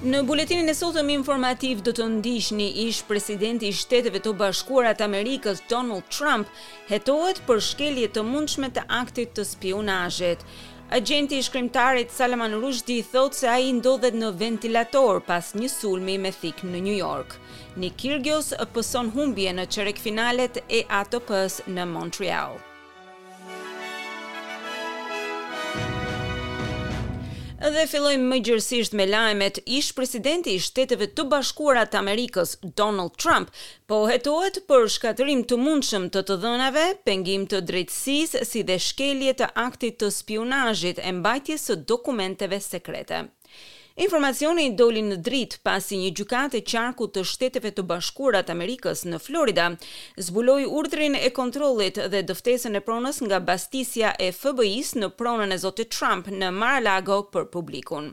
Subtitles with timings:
[0.00, 5.02] Në buletinin e sotëm informativ do të ndish një ish presidenti i shteteve të bashkuarat
[5.04, 6.48] Amerikës Donald Trump
[6.88, 10.46] hetohet për shkelje të mundshme të aktit të spionajet.
[11.00, 16.16] Agenti i shkrimtarit Salman Rushdie thot se a i ndodhet në ventilator pas një sulmi
[16.24, 17.36] me thik në New York.
[17.76, 22.58] Një Kyrgios pëson humbje në qerek finalet e ATP-s në Montreal.
[27.60, 29.58] Dhe fillojmë më gjërsisht me lajmet.
[29.78, 33.50] Ish presidenti i Shteteve të Bashkuara të Amerikës Donald Trump
[33.90, 39.34] po hetohet për shkatërim të mundshëm të të dhënave, pengim të drejtësisë si dhe shkelje
[39.42, 43.26] të aktit të spionazhit e mbajtjes së dokumenteve sekrete.
[44.00, 49.02] Informacioni doli në dritë pasi një gjykatë e qarkut të Shteteve të Bashkuara të Amerikës
[49.04, 49.66] në Florida
[50.28, 55.60] zbuloi urdhrin e kontrollit dhe dëftesën e pronës nga bastisja e FBI-s në pronën e
[55.60, 58.08] Zotit Trump në Mar-a-Lago për publikun.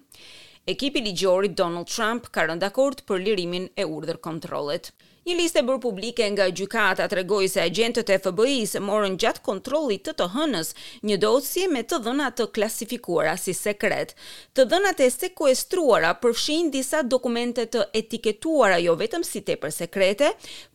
[0.75, 4.91] Ekipi ligjor i Donald Trump ka rënë dakord për lirimin e urdhër kontrollit.
[5.27, 10.05] Një listë e bërë publike nga gjykata tregoi se agjentët e FBI-s morën gjatë kontrollit
[10.07, 10.67] të të hënës
[11.09, 14.13] një dosje me të dhëna të klasifikuara si sekret.
[14.55, 20.29] Të dhënat e sekuestruara përfshin disa dokumente të etiketuara jo vetëm si tepër sekrete,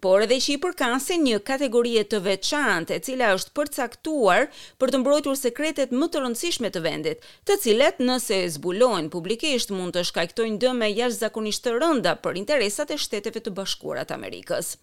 [0.05, 5.01] por edhe që i përkasin një kategorie të veçantë e cila është përcaktuar për të
[5.01, 10.61] mbrojtur sekretet më të rëndësishme të vendit, të cilet nëse zbulojnë publikisht mund të shkaktojnë
[10.67, 14.41] dëme jashtëzakonisht të rënda për interesat e Shteteve të Bashkuara të Amerikës.
[14.43, 14.77] Amerikës.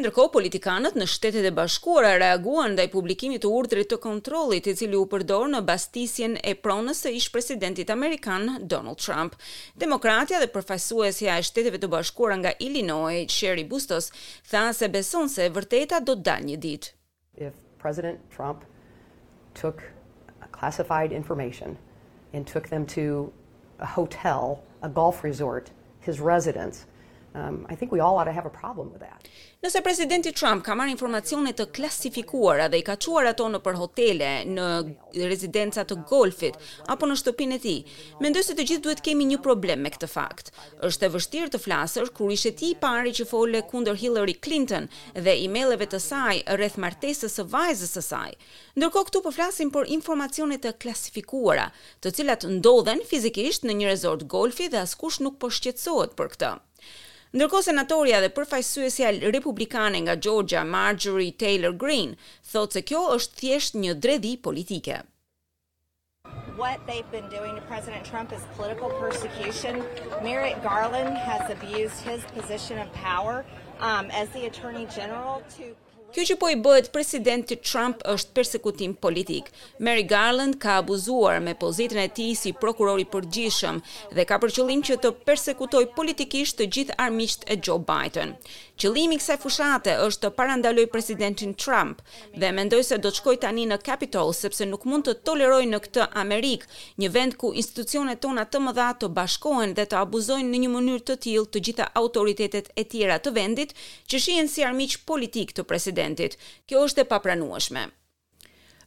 [0.00, 4.74] ndërkohë, politikanët në shtetet e bashkuara reaguan dhe i publikimit të urdrit të kontrolit i
[4.78, 9.36] cili u përdor në bastisjen e pronës së ish presidentit Amerikan Donald Trump.
[9.84, 14.10] Demokratia dhe përfajsuesja e shteteve të bashkuara nga Illinois, Sherry Bustos,
[14.50, 16.94] tha se beson se vërteta do të dalë një ditë.
[17.48, 18.64] If President Trump
[19.62, 19.84] took
[20.58, 21.76] classified information
[22.32, 23.06] and took them to
[23.78, 25.70] a hotel, a golf resort,
[26.00, 26.86] his residence–
[27.34, 29.20] Um I think we all ought to have a problem with that.
[29.64, 33.76] Nëse presidenti Trump ka marrë informacione të klasifikuara dhe i ka çuar ato në për
[33.80, 34.66] hotele, në
[35.30, 36.58] rezidenca të golfit
[36.94, 37.78] apo në shtëpinë e tij,
[38.24, 40.50] mendoj se të gjithë duhet të kemi një problem me këtë fakt.
[40.88, 44.90] Është e vështirë të flasësh kur ishte ti i pari që fole kundër Hillary Clinton
[45.14, 48.30] dhe emailëve të saj rreth martesës së vajzës së saj.
[48.76, 51.70] Ndërkohë këtu po flasim për informacione të klasifikuara,
[52.02, 56.52] të cilat ndodhen fizikisht në një resort golfi dhe askush nuk po shqetësohet për këtë.
[57.40, 62.16] Ndërkohë senatorja dhe përfaqësuesja republikane nga Georgia, Marjorie Taylor Greene,
[62.54, 64.96] thotë se kjo është thjesht një dredhi politike.
[66.62, 69.80] What they've been doing to President Trump is political persecution.
[70.26, 73.38] Merrick Garland has abused his position of power
[73.90, 75.70] um as the attorney general to
[76.12, 79.46] Kjo që po i bëhet presidenti Trump është përsekutim politik.
[79.88, 83.78] Mary Garland ka abuzuar me pozitën e ti si prokurori përgjishëm
[84.18, 88.36] dhe ka përqëllim që të persekutoj politikisht të gjithë armisht e Joe Biden.
[88.82, 92.00] Qëllimi i kësaj fushate është të parandaloj presidentin Trump
[92.42, 95.78] dhe mendoj se do të shkoj tani në Capitol sepse nuk mund të toleroj në
[95.84, 96.64] këtë Amerik
[96.98, 101.06] një vend ku institucionet tona të mëdha të bashkohen dhe të abuzojnë në një mënyrë
[101.12, 103.76] të tillë të gjitha autoritetet e tjera të vendit
[104.10, 106.34] që shihen si armiq politik të presidentit.
[106.66, 107.86] Kjo është e papranueshme.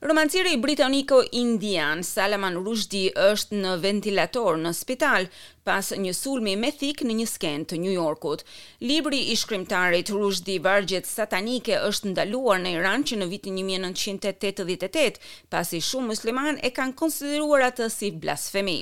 [0.05, 5.31] Romanciri britaniko indian Salaman Rushdie është në ventilator në spital,
[5.65, 8.43] pas një sulmi me thik në një sken të New Yorkut.
[8.85, 15.17] Libri i shkrimtarit Rushdi Vargjet Satanike është ndaluar në Iran që në vitin 1988,
[15.49, 18.77] pasi shumë musliman e kanë konsideruar atë si blasfemi.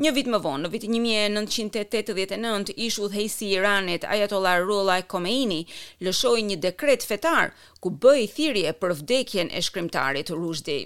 [0.00, 5.64] Një vit më vonë, në vitin 1989, ish udhëheqësi i Iranit Ayatollah Ruhollah Khomeini
[6.06, 7.50] lëshoi një dekret fetar
[7.82, 10.78] ku bëi thirrje për vdekjen e shkrimtarit Rushdi.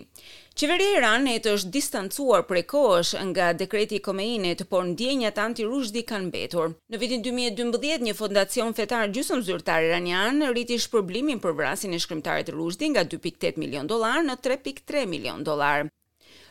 [0.61, 5.67] Qeveria e Iranit është distancuar prej kohësh nga dekreti i Komeinit, por ndjenjat anti
[6.11, 6.71] kanë mbetur.
[6.95, 12.55] Në vitin 2012, një fondacion fetar gjysmë zyrtar iranian rriti shpërblimin për vrasjen e shkrimtarit
[12.61, 15.89] Rushdi nga 2.8 milion dollar në 3.3 milion dollar.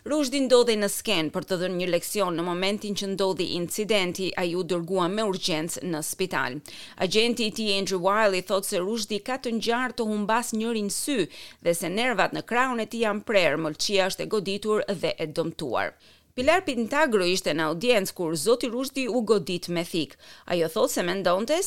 [0.04, 4.50] Rushdi ndodhi në sken për të dhënë një leksion në momentin që ndodhi incidenti, ai
[4.52, 6.58] u dërguam me urgjens në spital.
[7.06, 11.16] Agjenti ti Andrew Wiley thotë se Rushdi ka të ngjarë të humbas njërin sy
[11.64, 15.28] dhe se nervat në krahun e tij janë prerë, mëlçia është e goditur dhe e
[15.38, 15.94] dëmtuar.
[16.36, 20.18] Pilar Pintagro ishte në audiencë kur Zoti Rushdi u godit me fik.
[20.52, 21.14] Ajo thot se me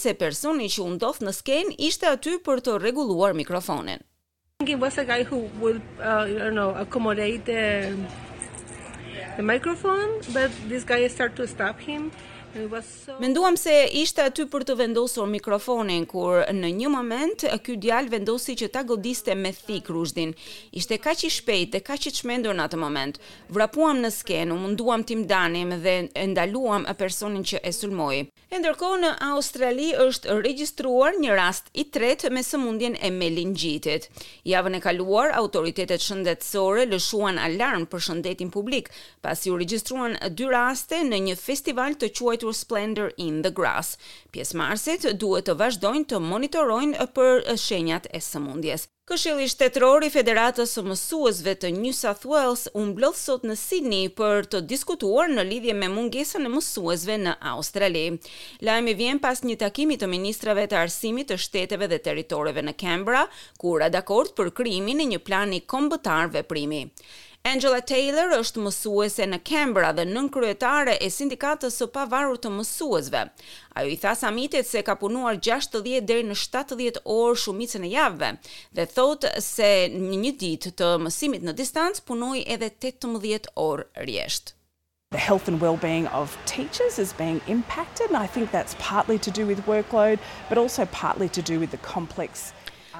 [0.04, 0.90] se personi që u
[1.24, 4.00] në sken ishte aty për të reguluar mikrofonin.
[4.58, 8.25] I think it was a guy who would, uh, know, accommodate the, uh,
[9.36, 12.10] the microphone, but this guy started to stop him
[13.20, 18.54] Menduam se ishte aty për të vendosur mikrofonin kur në një moment ky djalë vendosi
[18.56, 20.32] që ta godiste me thik rrushdin.
[20.72, 23.18] Ishte kaq i shpejtë dhe kaq i çmendur në atë moment.
[23.52, 28.22] Vrapuam në skenë, u munduam tim danim dhe e ndaluam personin që e sulmoi.
[28.48, 34.08] E ndërkohë në Australi është regjistruar një rast i tretë me sëmundjen e melingjitit.
[34.48, 38.88] Javën e kaluar autoritetet shëndetësore lëshuan alarm për shëndetin publik
[39.20, 43.94] pasi u regjistruan dy raste në një festival të quajtur Splendor in the Grass.
[44.34, 48.87] Pjesë marsit duhet të vazhdojnë të monitorojnë për shenjat e sëmundjes.
[49.06, 54.08] Këshilli shtetror i Federatës së Mësuesve të New South Wales u mbledh sot në Sydney
[54.19, 58.02] për të diskutuar në lidhje me mungesën e mësuesve në Australi.
[58.66, 63.25] Lajmi vjen pas një takimi të ministrave të arsimit të shteteve dhe territoreve në Canberra,
[63.62, 66.82] ku ra dakord për krijimin e një plani kombëtar veprimi.
[67.46, 73.20] Angela Taylor është mësuese në Canberra dhe nën kryetare e sindikatës së pavarur të mësuesve.
[73.78, 78.32] Ajo i tha samitit se ka punuar 60 deri në 70 orë shumicën e javëve
[78.81, 84.56] dhe thotë se në një ditë të mësimit në distancë punoi edhe 18 orë rresht.
[85.14, 89.31] The health and well-being of teachers is being impacted and I think that's partly to
[89.40, 90.19] do with workload
[90.49, 92.50] but also partly to do with the complex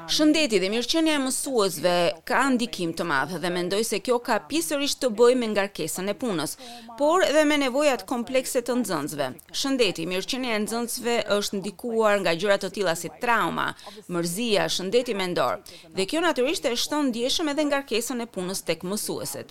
[0.07, 1.93] Shëndeti dhe mirëqenia e mësuesve
[2.29, 6.15] ka ndikim të madh dhe mendoj se kjo ka pjesërisht të bëjë me ngarkesën e
[6.21, 6.53] punës,
[7.01, 9.27] por edhe me nevojat komplekse të nxënësve.
[9.63, 13.67] Shëndeti, mirëqenia e nxënësve është ndikuar nga gjëra të tilla si trauma,
[14.15, 15.59] mërzia, shëndeti mendor,
[15.97, 19.51] dhe kjo natyrisht e shton ndjeshëm edhe ngarkesën e punës tek mësueset.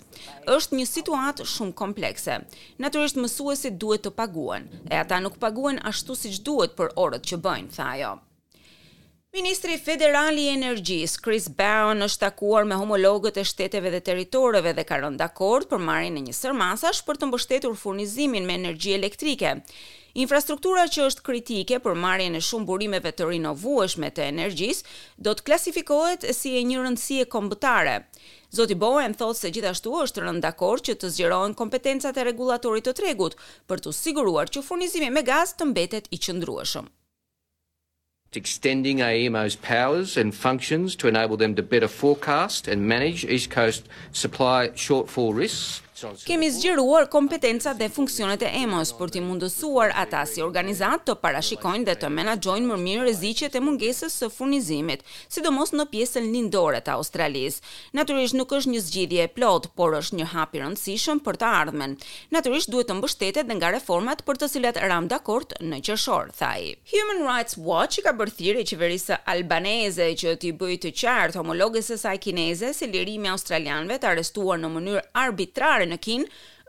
[0.56, 2.38] Është një situatë shumë komplekse.
[2.80, 7.42] Natyrisht mësuesit duhet të paguhen, e ata nuk paguhen ashtu siç duhet për orët që
[7.48, 8.14] bëjnë, tha ajo.
[9.36, 14.84] Ministri Federali i Energjisë, Chris Brown, është takuar me homologët e shteteve dhe territoreve dhe
[14.88, 19.52] ka rënë dakord për marrjen e një sërmasash për të mbështetur furnizimin me energji elektrike.
[20.24, 24.96] Infrastruktura që është kritike për marrjen e shumë burimeve të rinovueshme të energjisë
[25.28, 27.98] do të klasifikohet si e një rëndësie kombëtare.
[28.60, 32.96] Zoti Bowen thotë se gjithashtu është rënë dakord që të zgjerohen kompetencat e regulatorit të
[33.04, 33.36] tregut
[33.68, 36.88] për të siguruar që furnizimi me gaz të mbetet i qëndrueshëm.
[38.36, 43.88] extending AEMO's powers and functions to enable them to better forecast and manage East Coast
[44.12, 45.80] supply shortfall risks
[46.28, 51.86] Kemi zgjeruar kompetencat dhe funksionet e EMOS për t'i mundësuar ata si organizat të parashikojnë
[51.88, 55.00] dhe të menagjojnë mërmirë rezicjet e mungesës së furnizimit,
[55.32, 57.62] sidomos në pjesën lindore të Australisë.
[57.96, 61.96] Naturisht nuk është një zgjidhje e plot, por është një hapi rëndësishëm për të ardhmen.
[62.36, 66.74] Naturisht duhet të mbështetet dhe nga reformat për të cilat ram dakord në qëshor, thaj.
[66.92, 72.16] Human Rights Watch i ka bërthiri qeverisë albaneze që t'i bëjt të qartë homologisës saj
[72.28, 76.24] kineze se lirimi australianve të arrestuar në mënyrë arbitrare Frenekin,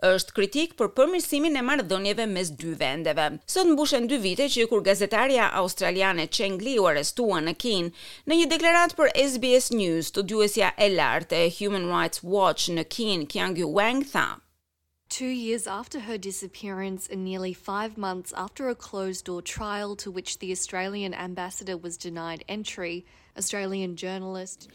[0.07, 3.25] është kritik për përmirësimin e marrëdhënieve mes dy vendeve.
[3.49, 7.89] Sot mbushen dy vite që kur gazetaria australiane Cheng Li u arrestua në Kin,
[8.29, 13.25] në një deklaratë për SBS News, studiuesja e lartë e Human Rights Watch në Kin,
[13.33, 14.27] Kyung Wang tha:
[15.17, 20.37] 2 years after her disappearance and nearly 5 months after a closed-door trial to which
[20.39, 23.05] the Australian ambassador was denied entry,
[23.37, 24.67] Australian journalist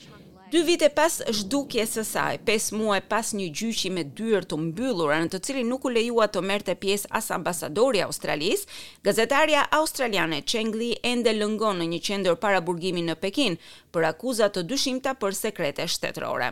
[0.52, 5.14] Dy vite pas zhdukjes së saj, 5 muaj pas një gjyqi me dyer të mbyllura
[5.24, 8.66] në të cilin nuk u lejua të merrte pjesë as ambasadori i Australisë,
[9.08, 13.56] gazetaria australiane Cheng Li ende lëngon në një qendër para burgimi në Pekin
[13.96, 16.50] për akuza të dyshimta për sekrete shtetërore.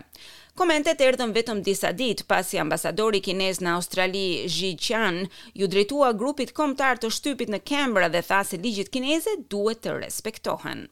[0.63, 4.25] Komentet erdhën vetëm disa ditë pasi ambasadori kinez në Australi,
[4.57, 9.37] Zhi Qian, ju drejtua grupit kombëtar të shtypit në kembra dhe tha se ligjit kineze
[9.53, 10.87] duhet të respektohen.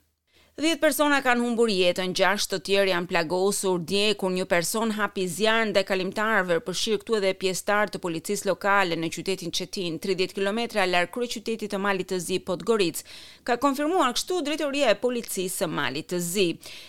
[0.59, 5.29] 10 persona kanë humbur jetën, 6 të tjerë janë plagosur dje kur një person hapi
[5.31, 10.83] zjarr ndaj kalimtarëve, përfshir këtu edhe pjesëtar të policisë lokale në qytetin Çetin, 30 kilometra
[10.91, 13.05] larg kryeqytetit të Malit të Zi, Podgoric.
[13.47, 16.49] Ka konfirmuar kështu drejtoria e policisë së Malit të Zi.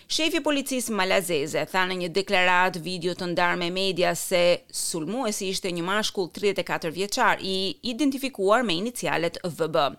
[0.10, 4.42] Shefi i policisë malazeze tha në një deklaratë video të ndarë me media se
[4.74, 7.54] sulmuesi ishte një mashkull 34 vjeçar i
[7.94, 9.92] identifikuar me inicialet VB.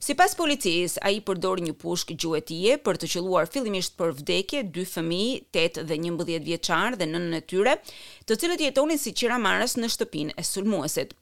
[0.00, 5.42] Sipas policisë, ai përdor një pushk gjuetie për të qëlluar fillimisht për vdekje dy fëmijë,
[5.62, 7.74] 8 dhe 11 vjeçar dhe nënën e tyre,
[8.28, 11.14] të cilët jetonin si qiramarës në shtëpinë e sulmuesit.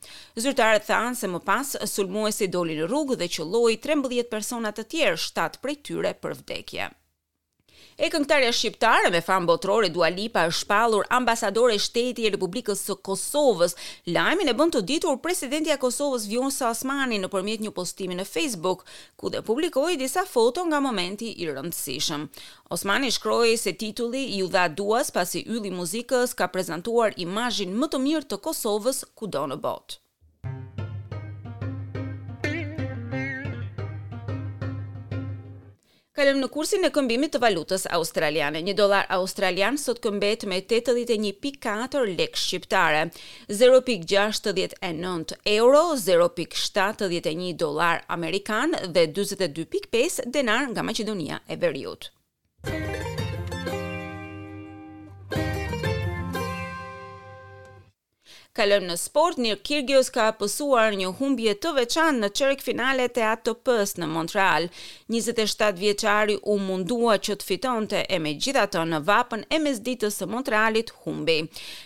[0.45, 5.23] Zyrtarët thanë se më pas sulmuesi doli në rrugë dhe qeloi 13 persona të tjerë,
[5.28, 6.92] 7 prej tyre për vdekje.
[7.98, 12.84] E këngëtarja shqiptare me famë botërore Dua Lipa është shpallur ambasadore e shtetit të Republikës
[12.88, 13.74] së Kosovës.
[14.16, 18.86] Lajmin e bën të ditur presidenti i Kosovës Vjosa Osmani nëpërmjet një postimi në Facebook,
[19.18, 22.28] ku dhe publikoi disa foto nga momenti i rëndësishëm.
[22.78, 27.90] Osmani shkroi se titulli i udha duas pasi ylli i muzikës ka prezantuar imazhin më
[27.96, 30.04] të mirë të Kosovës kudo në botë.
[36.18, 38.58] Kalëm në kursin e këmbimit të valutës australiane.
[38.68, 43.04] Një dolar australian sot këmbet me 81.4 lek shqiptare,
[43.60, 52.10] 0.69 euro, 0.71 dolar amerikan dhe 22.5 denar nga Macedonia e Veriut.
[58.58, 63.22] Kalëm në sport, Nir Kyrgios ka pësuar një humbje të veçan në qërek finale të
[63.30, 64.64] ato pës në Montreal.
[65.14, 69.58] 27 vjeqari u mundua që të fiton të e me gjitha të në vapën e
[69.62, 71.36] mes ditës së Montrealit humbi.